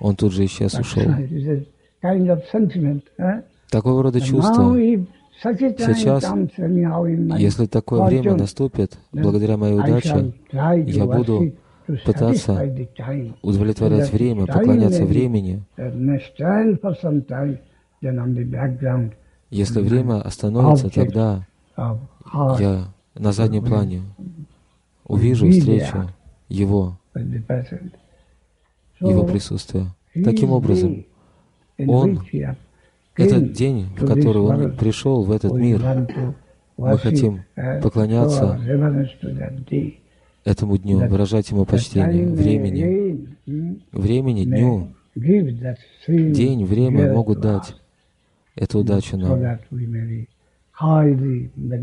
Он 0.00 0.16
тут 0.16 0.32
же 0.32 0.44
исчез, 0.46 0.74
ушел. 0.74 1.02
Такого 3.70 4.02
рода 4.02 4.20
чувство, 4.20 4.76
Сейчас, 5.42 6.30
если 7.38 7.64
такое 7.64 8.02
время 8.02 8.34
наступит, 8.34 8.98
благодаря 9.12 9.56
моей 9.56 9.74
удаче, 9.74 10.32
я 10.52 11.06
буду 11.06 11.52
пытаться 12.04 12.62
удовлетворять 13.42 14.12
время, 14.12 14.46
поклоняться 14.46 15.04
времени. 15.04 15.62
Если 19.50 19.80
время 19.80 20.20
остановится, 20.22 20.88
тогда 20.90 21.46
я 21.76 22.88
на 23.14 23.32
заднем 23.32 23.64
плане 23.64 24.02
увижу 25.04 25.50
встречу. 25.50 26.08
Его. 26.48 26.98
Его 29.00 29.24
присутствие. 29.24 29.86
Таким 30.24 30.50
образом, 30.50 31.04
Он 31.78 32.20
этот 33.16 33.52
день, 33.52 33.86
в 33.96 34.06
который 34.06 34.42
Он 34.42 34.76
пришел 34.76 35.22
в 35.22 35.32
этот 35.32 35.52
мир, 35.52 35.82
мы 36.76 36.98
хотим 36.98 37.42
поклоняться 37.82 38.58
этому 40.44 40.78
дню, 40.78 41.06
выражать 41.06 41.50
Ему 41.50 41.66
почтение, 41.66 42.26
времени, 42.26 42.82
again, 42.82 43.28
mm, 43.46 43.80
времени, 43.92 44.44
дню, 44.44 44.94
день, 45.14 46.64
время 46.64 47.12
могут 47.12 47.40
дать 47.40 47.76
эту 48.56 48.78
удачу 48.80 49.16
нам, 49.16 49.58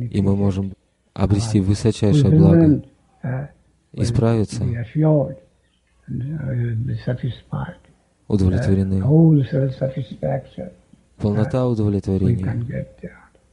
и 0.09 0.21
мы 0.21 0.35
можем 0.35 0.73
обрести 1.13 1.59
высочайшее 1.59 2.35
благо, 2.35 2.81
uh, 3.23 3.47
исправиться, 3.93 4.63
uh, 4.63 5.35
удовлетворены. 8.27 9.01
Полнота 11.17 11.67
удовлетворения 11.67 12.65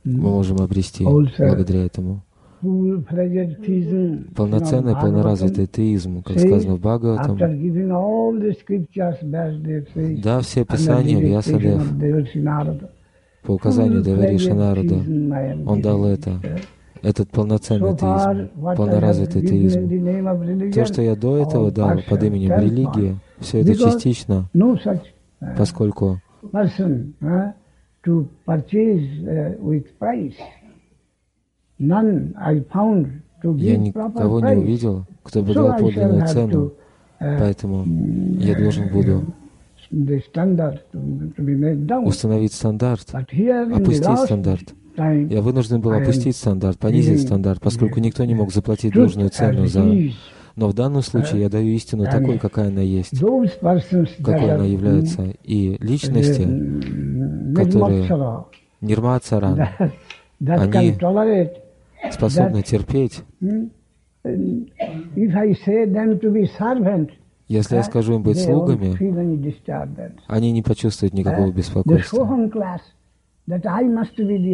мы 0.05 0.31
можем 0.31 0.59
обрести 0.59 1.05
благодаря 1.05 1.87
этому. 1.87 2.23
Полноценный, 4.35 4.95
полноразвитый 4.95 5.67
теизм, 5.67 6.23
как 6.23 6.39
сказано 6.39 6.77
в 6.77 6.81
Бхагаватам, 6.81 7.37
да, 10.23 10.41
все 10.41 10.65
писания 10.65 11.19
the 11.19 11.27
Вьясадев 11.27 11.83
по 13.45 13.53
указанию 13.53 14.03
I 15.33 15.53
am 15.53 15.65
он 15.67 15.83
дал 15.83 16.05
это, 16.07 16.41
этот 17.03 17.31
полноценный 17.31 17.95
теизм, 17.95 18.51
полноразвитый 18.77 19.47
теизм. 19.47 20.73
То, 20.73 20.85
что 20.87 21.03
я 21.03 21.15
до 21.15 21.37
этого 21.37 21.71
дал 21.71 21.99
под 22.09 22.23
именем 22.23 22.59
религии, 22.59 23.17
все 23.39 23.61
это 23.61 23.75
частично, 23.75 24.49
such 24.55 25.01
uh, 25.43 25.57
поскольку 25.57 26.21
found 32.73 33.07
to 33.43 33.59
я 33.59 33.77
никого 33.77 34.41
не 34.41 34.57
увидел, 34.57 35.05
кто 35.23 35.43
бы 35.43 35.53
дал 35.53 35.77
подлинную 35.77 36.27
цену, 36.27 36.73
поэтому 37.19 37.85
я 38.41 38.57
должен 38.57 38.89
буду 38.89 39.25
установить 42.07 42.53
стандарт, 42.53 43.15
опустить 43.15 44.19
стандарт. 44.19 44.75
Я 44.97 45.41
вынужден 45.41 45.81
был 45.81 45.93
опустить 45.93 46.37
стандарт, 46.37 46.79
понизить 46.79 47.23
стандарт, 47.23 47.61
поскольку 47.61 48.01
никто 48.01 48.25
не 48.25 48.35
мог 48.35 48.53
заплатить 48.53 48.95
должную 48.95 49.31
цену 49.31 49.67
за... 49.67 49.85
Но 50.57 50.69
в 50.69 50.75
данном 50.75 51.03
случае 51.03 51.41
я 51.43 51.49
даю 51.49 51.75
истину 51.75 52.05
такой, 52.05 52.39
какая 52.39 52.69
она 52.69 52.81
есть, 52.81 53.19
какой 53.19 54.51
она 54.51 54.65
является. 54.65 55.35
И 55.43 55.77
личности, 55.81 56.49
которые 57.57 58.07
Нирма 58.81 59.19
Царан, 59.19 59.69
Они 60.39 60.95
способны 62.13 62.63
терпеть. 62.63 63.23
Hmm? 67.47 67.53
Если 67.53 67.75
я 67.75 67.83
uh, 67.83 67.85
скажу 67.85 68.15
им 68.15 68.23
быть 68.23 68.43
слугами, 68.43 68.97
они 70.29 70.53
не 70.53 70.63
почувствуют 70.63 71.15
никакого 71.15 71.49
Uh, 71.49 71.53
беспокойства. 71.53 72.27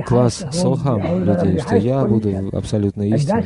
Класс 0.06 0.44
Сохам, 0.50 1.24
людей, 1.24 1.60
что 1.60 1.76
я 1.76 2.04
буду 2.04 2.50
абсолютно 2.52 3.02
истинным. 3.02 3.44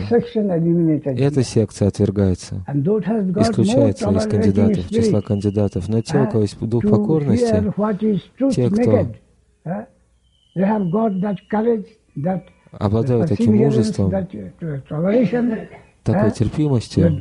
Эта 1.18 1.42
секция 1.42 1.88
отвергается, 1.88 2.64
исключается 2.66 4.10
из 4.10 4.26
кандидатов, 4.26 4.88
числа 4.88 5.20
кандидатов. 5.20 5.88
Но 5.88 6.00
те, 6.00 6.16
у 6.18 6.22
uh, 6.22 6.30
кого 6.30 6.42
есть 6.42 6.58
дух 6.58 6.82
покорности, 6.82 7.62
те, 8.52 8.70
кто 8.70 9.08
uh, 9.66 9.86
обладают 12.72 13.28
таким 13.28 13.56
мужеством, 13.56 14.10
uh, 14.10 15.68
такой 16.02 16.28
uh, 16.28 16.32
терпимостью, 16.32 17.20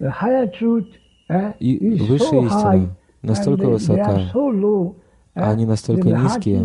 uh, 0.00 1.54
и 1.58 2.00
высшая 2.00 2.42
истина 2.46 2.96
настолько 3.22 3.68
высока, 3.68 4.20
uh, 4.32 4.94
а 5.34 5.50
они 5.50 5.66
настолько 5.66 6.08
низкие, 6.08 6.60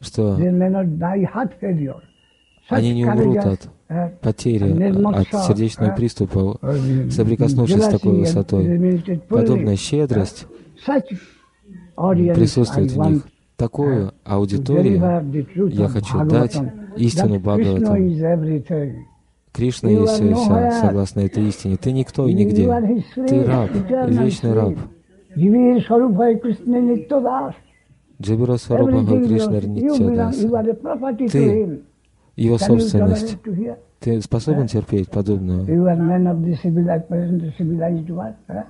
что 0.00 0.36
они 2.68 2.94
не 2.94 3.04
умрут 3.04 3.36
от 3.38 3.68
uh, 3.88 4.10
потери, 4.20 4.70
от 5.14 5.28
сердечного 5.46 5.90
uh, 5.90 5.96
приступа, 5.96 6.58
uh, 6.60 7.10
соприкоснувшись 7.10 7.84
с 7.84 7.88
такой 7.88 8.20
высотой. 8.20 9.20
Подобная 9.28 9.76
щедрость 9.76 10.46
присутствует 11.94 12.92
в 12.92 12.98
них. 12.98 13.26
Такую 13.56 14.12
аудиторию 14.24 14.96
я 15.70 15.88
хочу 15.88 16.24
дать 16.24 16.58
истину 16.96 17.38
Бхагаватам. 17.38 17.96
Кришна 19.56 19.88
есть 19.88 20.12
все 20.12 20.30
и 20.30 20.34
вся, 20.34 20.70
согласно 20.82 21.20
этой 21.20 21.44
истине. 21.48 21.78
Ты 21.78 21.92
никто 21.92 22.28
и 22.28 22.34
нигде. 22.34 22.66
Ты 23.26 23.42
раб, 23.44 23.70
вечный 24.06 24.52
раб. 24.52 24.74
Джабира 28.20 28.56
Сварупа 28.56 29.02
Кришна 29.06 29.60
Нитядас. 29.60 30.36
Ты. 31.32 31.80
Его 32.36 32.58
собственность. 32.58 33.38
Ты 34.00 34.20
способен 34.20 34.66
терпеть 34.66 35.08
подобное? 35.10 35.64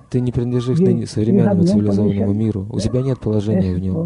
Ты 0.09 0.21
не 0.21 0.31
принадлежишь 0.31 0.79
ныне 0.79 1.05
современному 1.05 1.63
цивилизованному 1.63 2.33
миру. 2.33 2.65
У 2.71 2.79
тебя 2.79 3.01
нет 3.01 3.19
положения 3.19 3.75
в 3.75 3.79
нем. 3.79 3.97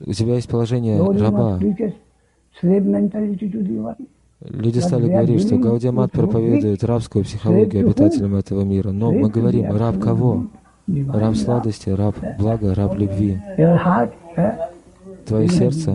У 0.00 0.12
тебя 0.12 0.34
есть 0.34 0.48
положение 0.48 1.00
раба. 1.00 1.60
Люди 4.40 4.78
стали 4.78 5.08
говорить, 5.08 5.42
что 5.44 5.56
Гаудиамат 5.56 6.12
проповедует 6.12 6.84
рабскую 6.84 7.24
психологию 7.24 7.84
обитателям 7.84 8.36
этого 8.36 8.62
мира. 8.62 8.90
Но 8.90 9.10
мы 9.12 9.28
говорим, 9.30 9.74
раб 9.76 9.98
кого? 9.98 10.46
Раб 10.86 11.36
сладости, 11.36 11.90
раб 11.90 12.16
блага, 12.38 12.74
раб 12.74 12.94
любви. 12.96 13.40
Huh? 13.56 14.10
Твое 15.26 15.48
сердце, 15.48 15.94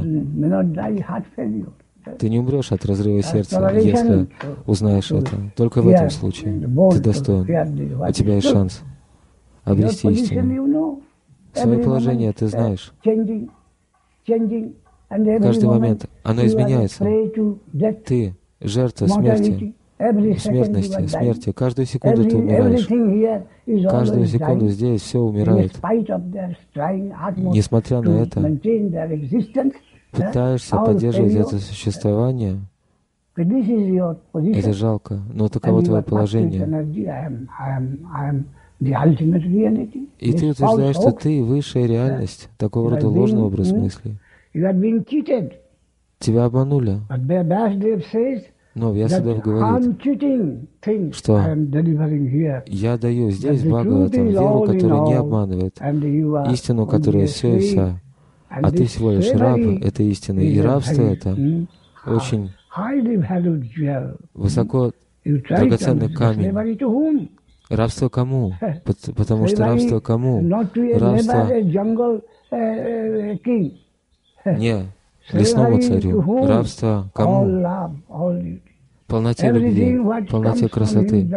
ты 2.20 2.30
не 2.30 2.40
умрешь 2.40 2.72
от 2.72 2.86
разрыва 2.86 3.24
сердца, 3.24 3.72
если 3.74 4.28
узнаешь 4.68 5.12
это. 5.12 5.52
Только 5.56 5.82
в 5.82 5.88
этом 5.88 6.10
случае 6.10 6.60
ты 6.92 7.00
достоин. 7.00 8.02
У 8.02 8.12
тебя 8.12 8.36
есть 8.36 8.50
шанс 8.50 8.84
обрести 9.64 10.10
истину. 10.10 11.02
Свое 11.54 11.80
положение 11.80 12.34
ты 12.34 12.48
знаешь. 12.48 12.94
Каждый 15.40 15.70
момент 15.70 16.06
оно 16.24 16.46
изменяется. 16.46 17.04
Ты 18.06 18.36
жертва 18.62 19.08
смерти, 19.08 19.76
смертности, 20.40 21.08
смерти. 21.08 21.52
Каждую 21.52 21.86
секунду 21.86 22.26
ты 22.26 22.38
умираешь. 22.38 22.88
Каждую 23.90 24.26
секунду 24.26 24.68
здесь 24.70 25.02
все 25.02 25.20
умирает. 25.20 25.74
Несмотря 27.38 28.02
на 28.02 28.22
это, 28.22 28.40
uh, 28.40 29.74
Пытаешься 30.12 30.78
поддерживать 30.78 31.34
это 31.34 31.58
существование, 31.58 32.60
это 33.36 34.74
жалко, 34.74 35.20
но 35.34 35.48
таково 35.50 35.82
твое 35.84 36.04
положение. 36.04 36.62
И 40.20 40.34
ты 40.34 40.50
утверждаешь, 40.52 40.96
что 40.96 41.12
ты 41.12 41.44
высшая 41.44 41.88
реальность, 41.88 42.50
такого 42.58 42.92
рода 42.92 43.08
ложный 43.08 43.42
образ 43.42 43.72
Mm. 43.72 44.18
You 44.54 45.06
cheated. 45.06 45.54
Тебя 46.20 46.46
обманули. 46.46 47.02
But 47.10 47.48
Vyasdev 47.48 48.04
says 48.12 48.44
Но 48.76 48.92
Вьясадев 48.92 49.42
говорит, 49.42 49.96
что 51.16 51.38
я 52.66 52.98
даю 52.98 53.30
здесь, 53.30 53.64
Бхагаватам, 53.64 54.28
веру, 54.30 54.62
которая 54.62 55.02
не 55.02 55.14
обманывает, 55.14 55.80
истину, 56.52 56.88
которая 56.88 57.28
все 57.28 57.58
и 57.58 57.60
вся. 57.60 58.00
А 58.50 58.72
ты 58.72 58.86
всего 58.86 59.12
лишь 59.12 59.32
раб 59.32 59.60
этой 59.60 60.08
истины. 60.08 60.42
И 60.42 60.60
рабство 60.60 61.04
это 61.04 61.30
mm, 61.30 61.68
очень 62.06 62.52
высоко... 64.34 64.92
Драгоценный 65.24 66.14
камень. 66.14 67.30
Рабство 67.70 68.10
кому? 68.10 68.54
Пот- 68.86 69.16
Потому 69.16 69.48
что 69.48 69.66
рабство 69.66 70.00
кому? 70.00 70.42
Рабство 70.50 71.48
не 74.46 74.86
лесному 75.32 75.80
царю. 75.82 76.46
Рабство 76.46 77.10
кому? 77.14 77.46
Полноте 79.08 79.52
любви, 79.52 80.00
полноте 80.30 80.68
красоты. 80.68 81.28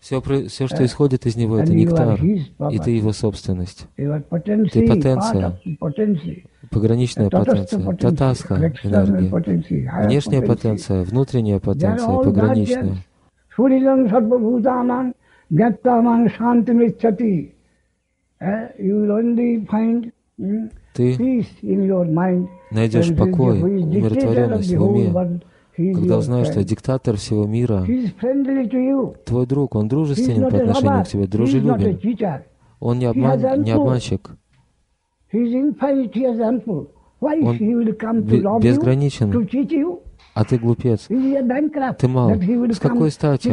Все, 0.00 0.20
все, 0.20 0.66
что 0.66 0.84
исходит 0.84 1.26
из 1.26 1.36
него, 1.36 1.58
это 1.58 1.74
нектар, 1.74 2.18
и 2.24 2.78
ты 2.78 2.90
его 2.90 3.12
собственность. 3.12 3.86
Ты 3.96 4.88
потенция. 4.88 5.60
Пограничная 6.70 7.28
потенция, 7.28 7.96
татаска 7.96 8.72
энергия, 8.82 10.06
внешняя 10.06 10.40
потенция, 10.40 11.02
внутренняя 11.02 11.58
потенция, 11.60 12.16
пограничная. 12.16 12.96
Eh, 18.40 18.72
You 18.78 19.02
will 19.02 19.12
only 19.12 19.66
find 19.66 20.12
mm, 20.38 20.70
Ты 20.92 21.46
найдешь 22.70 23.16
покой, 23.16 23.62
умиротворенность 23.62 24.74
в 24.74 24.82
уме, 24.82 25.40
когда 25.76 26.18
узнаешь, 26.18 26.48
что 26.48 26.64
диктатор 26.64 27.16
всего 27.16 27.46
мира, 27.46 27.84
твой 29.24 29.46
друг, 29.46 29.74
он 29.74 29.88
дружественен 29.88 30.50
по 30.50 30.56
отношению 30.56 31.04
к 31.04 31.08
тебе, 31.08 31.26
дружелюбен. 31.26 32.00
Он 32.80 32.98
не, 32.98 33.06
обман, 33.06 33.62
не 33.62 33.72
обманщик, 33.72 34.30
Он 37.20 37.58
безграничен. 38.60 39.30
а 40.34 40.44
ты 40.44 40.58
глупец. 40.58 41.06
Ты 41.08 42.08
мал. 42.08 42.30
С 42.72 42.78
какой 42.78 43.10
стати 43.10 43.48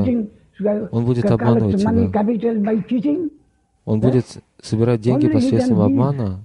uh, 0.60 0.88
он 0.92 1.06
будет 1.06 1.26
обманывать 1.26 1.82
тебя? 1.82 1.92
Он 3.86 4.00
будет 4.00 4.26
собирать 4.62 5.02
деньги 5.02 5.28
посредством 5.28 5.82
обмана. 5.82 6.40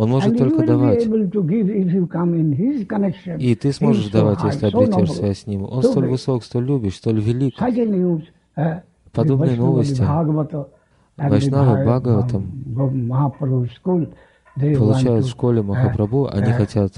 Он 0.00 0.08
может 0.08 0.38
только 0.38 0.64
давать. 0.64 1.06
И 3.38 3.54
ты 3.54 3.70
сможешь 3.70 4.08
давать, 4.08 4.42
если 4.44 4.68
so 4.68 4.74
обретешь 4.74 5.10
noble. 5.10 5.12
связь 5.12 5.40
с 5.40 5.46
ним. 5.46 5.64
Он 5.64 5.82
столь 5.82 6.08
высок, 6.08 6.42
столь 6.42 6.64
любящ, 6.64 6.96
столь 6.96 7.20
велик. 7.20 7.54
Uh, 8.56 8.80
Подобные 9.12 9.56
новости 9.56 10.02
Вайшнавы 11.16 11.84
Бхагаватам 11.84 12.64
получают 14.56 15.26
в 15.26 15.28
школе 15.28 15.60
Махапрабху, 15.62 16.28
они 16.32 16.50
э, 16.50 16.54
хотят 16.54 16.94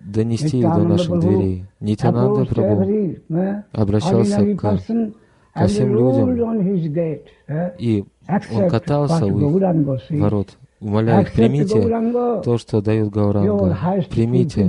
донести 0.00 0.58
их 0.58 0.74
до 0.74 0.84
наших 0.84 1.18
дверей. 1.18 1.64
Нитянанда 1.80 2.44
Прабху 2.44 2.82
uh, 2.82 3.62
обращался 3.72 4.54
к- 4.54 4.60
ко 5.54 5.66
всем 5.66 5.94
людям. 5.94 6.30
uh, 7.48 7.72
И 7.78 8.04
он 8.54 8.68
катался 8.68 9.24
у 9.26 9.56
их 9.56 10.20
ворот, 10.20 10.58
Accept 10.82 11.36
примите 11.36 12.42
то, 12.42 12.58
что 12.58 12.82
дает 12.82 13.10
Гауранга. 13.10 13.76
Примите, 14.10 14.64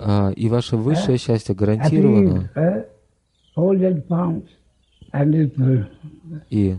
а, 0.00 0.30
и 0.30 0.48
ваше 0.48 0.76
высшее 0.76 1.18
счастье 1.18 1.54
Appeal, 1.54 1.58
гарантировано. 1.58 2.50
uh, 2.56 2.84
И 6.48 6.76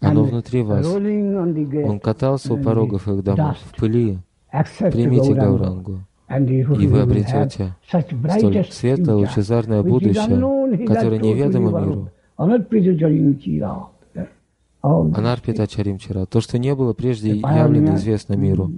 оно 0.00 0.24
внутри 0.24 0.62
вас. 0.62 0.86
Он 0.86 2.00
катался 2.00 2.54
у 2.54 2.58
порогов 2.58 3.08
их 3.08 3.24
домов 3.24 3.56
в 3.64 3.76
пыли. 3.76 4.18
Примите. 4.78 5.34
Гаурангу. 5.34 6.00
И 6.80 6.86
вы 6.86 7.00
обретете 7.00 7.76
столь 7.86 8.64
светлое, 8.70 9.16
лучезарное 9.16 9.82
будущее, 9.82 10.86
которое 10.86 11.18
неведомо 11.18 11.80
миру. 11.80 12.08
World. 14.82 14.82
Anatprijajayim 14.82 14.82
chira. 14.82 14.82
All 14.82 15.04
this 15.04 15.18
Анарпита 15.18 15.66
Чаримчара, 15.66 16.26
то, 16.26 16.40
что 16.40 16.58
не 16.58 16.74
было 16.74 16.92
прежде 16.92 17.36
явлено 17.36 17.94
известно 17.94 18.34
миру. 18.34 18.70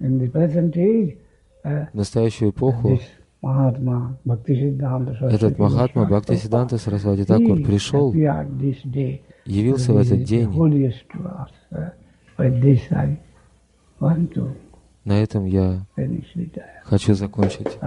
Uh, 1.65 1.87
В 1.93 1.95
настоящую 1.95 2.51
эпоху 2.51 3.01
этот 3.41 3.79
Махатма 5.59 6.05
Бхактисиданта 6.05 6.77
Сарасвати 6.77 7.25
Такур 7.25 7.63
пришел, 7.63 8.13
явился 8.13 9.95
в 9.95 9.97
этот 9.97 10.25
день. 10.25 10.49
Uh, 10.49 11.91
На 15.05 15.23
этом 15.23 15.47
я 15.47 15.87
хочу 16.85 17.15
закончить. 17.15 17.79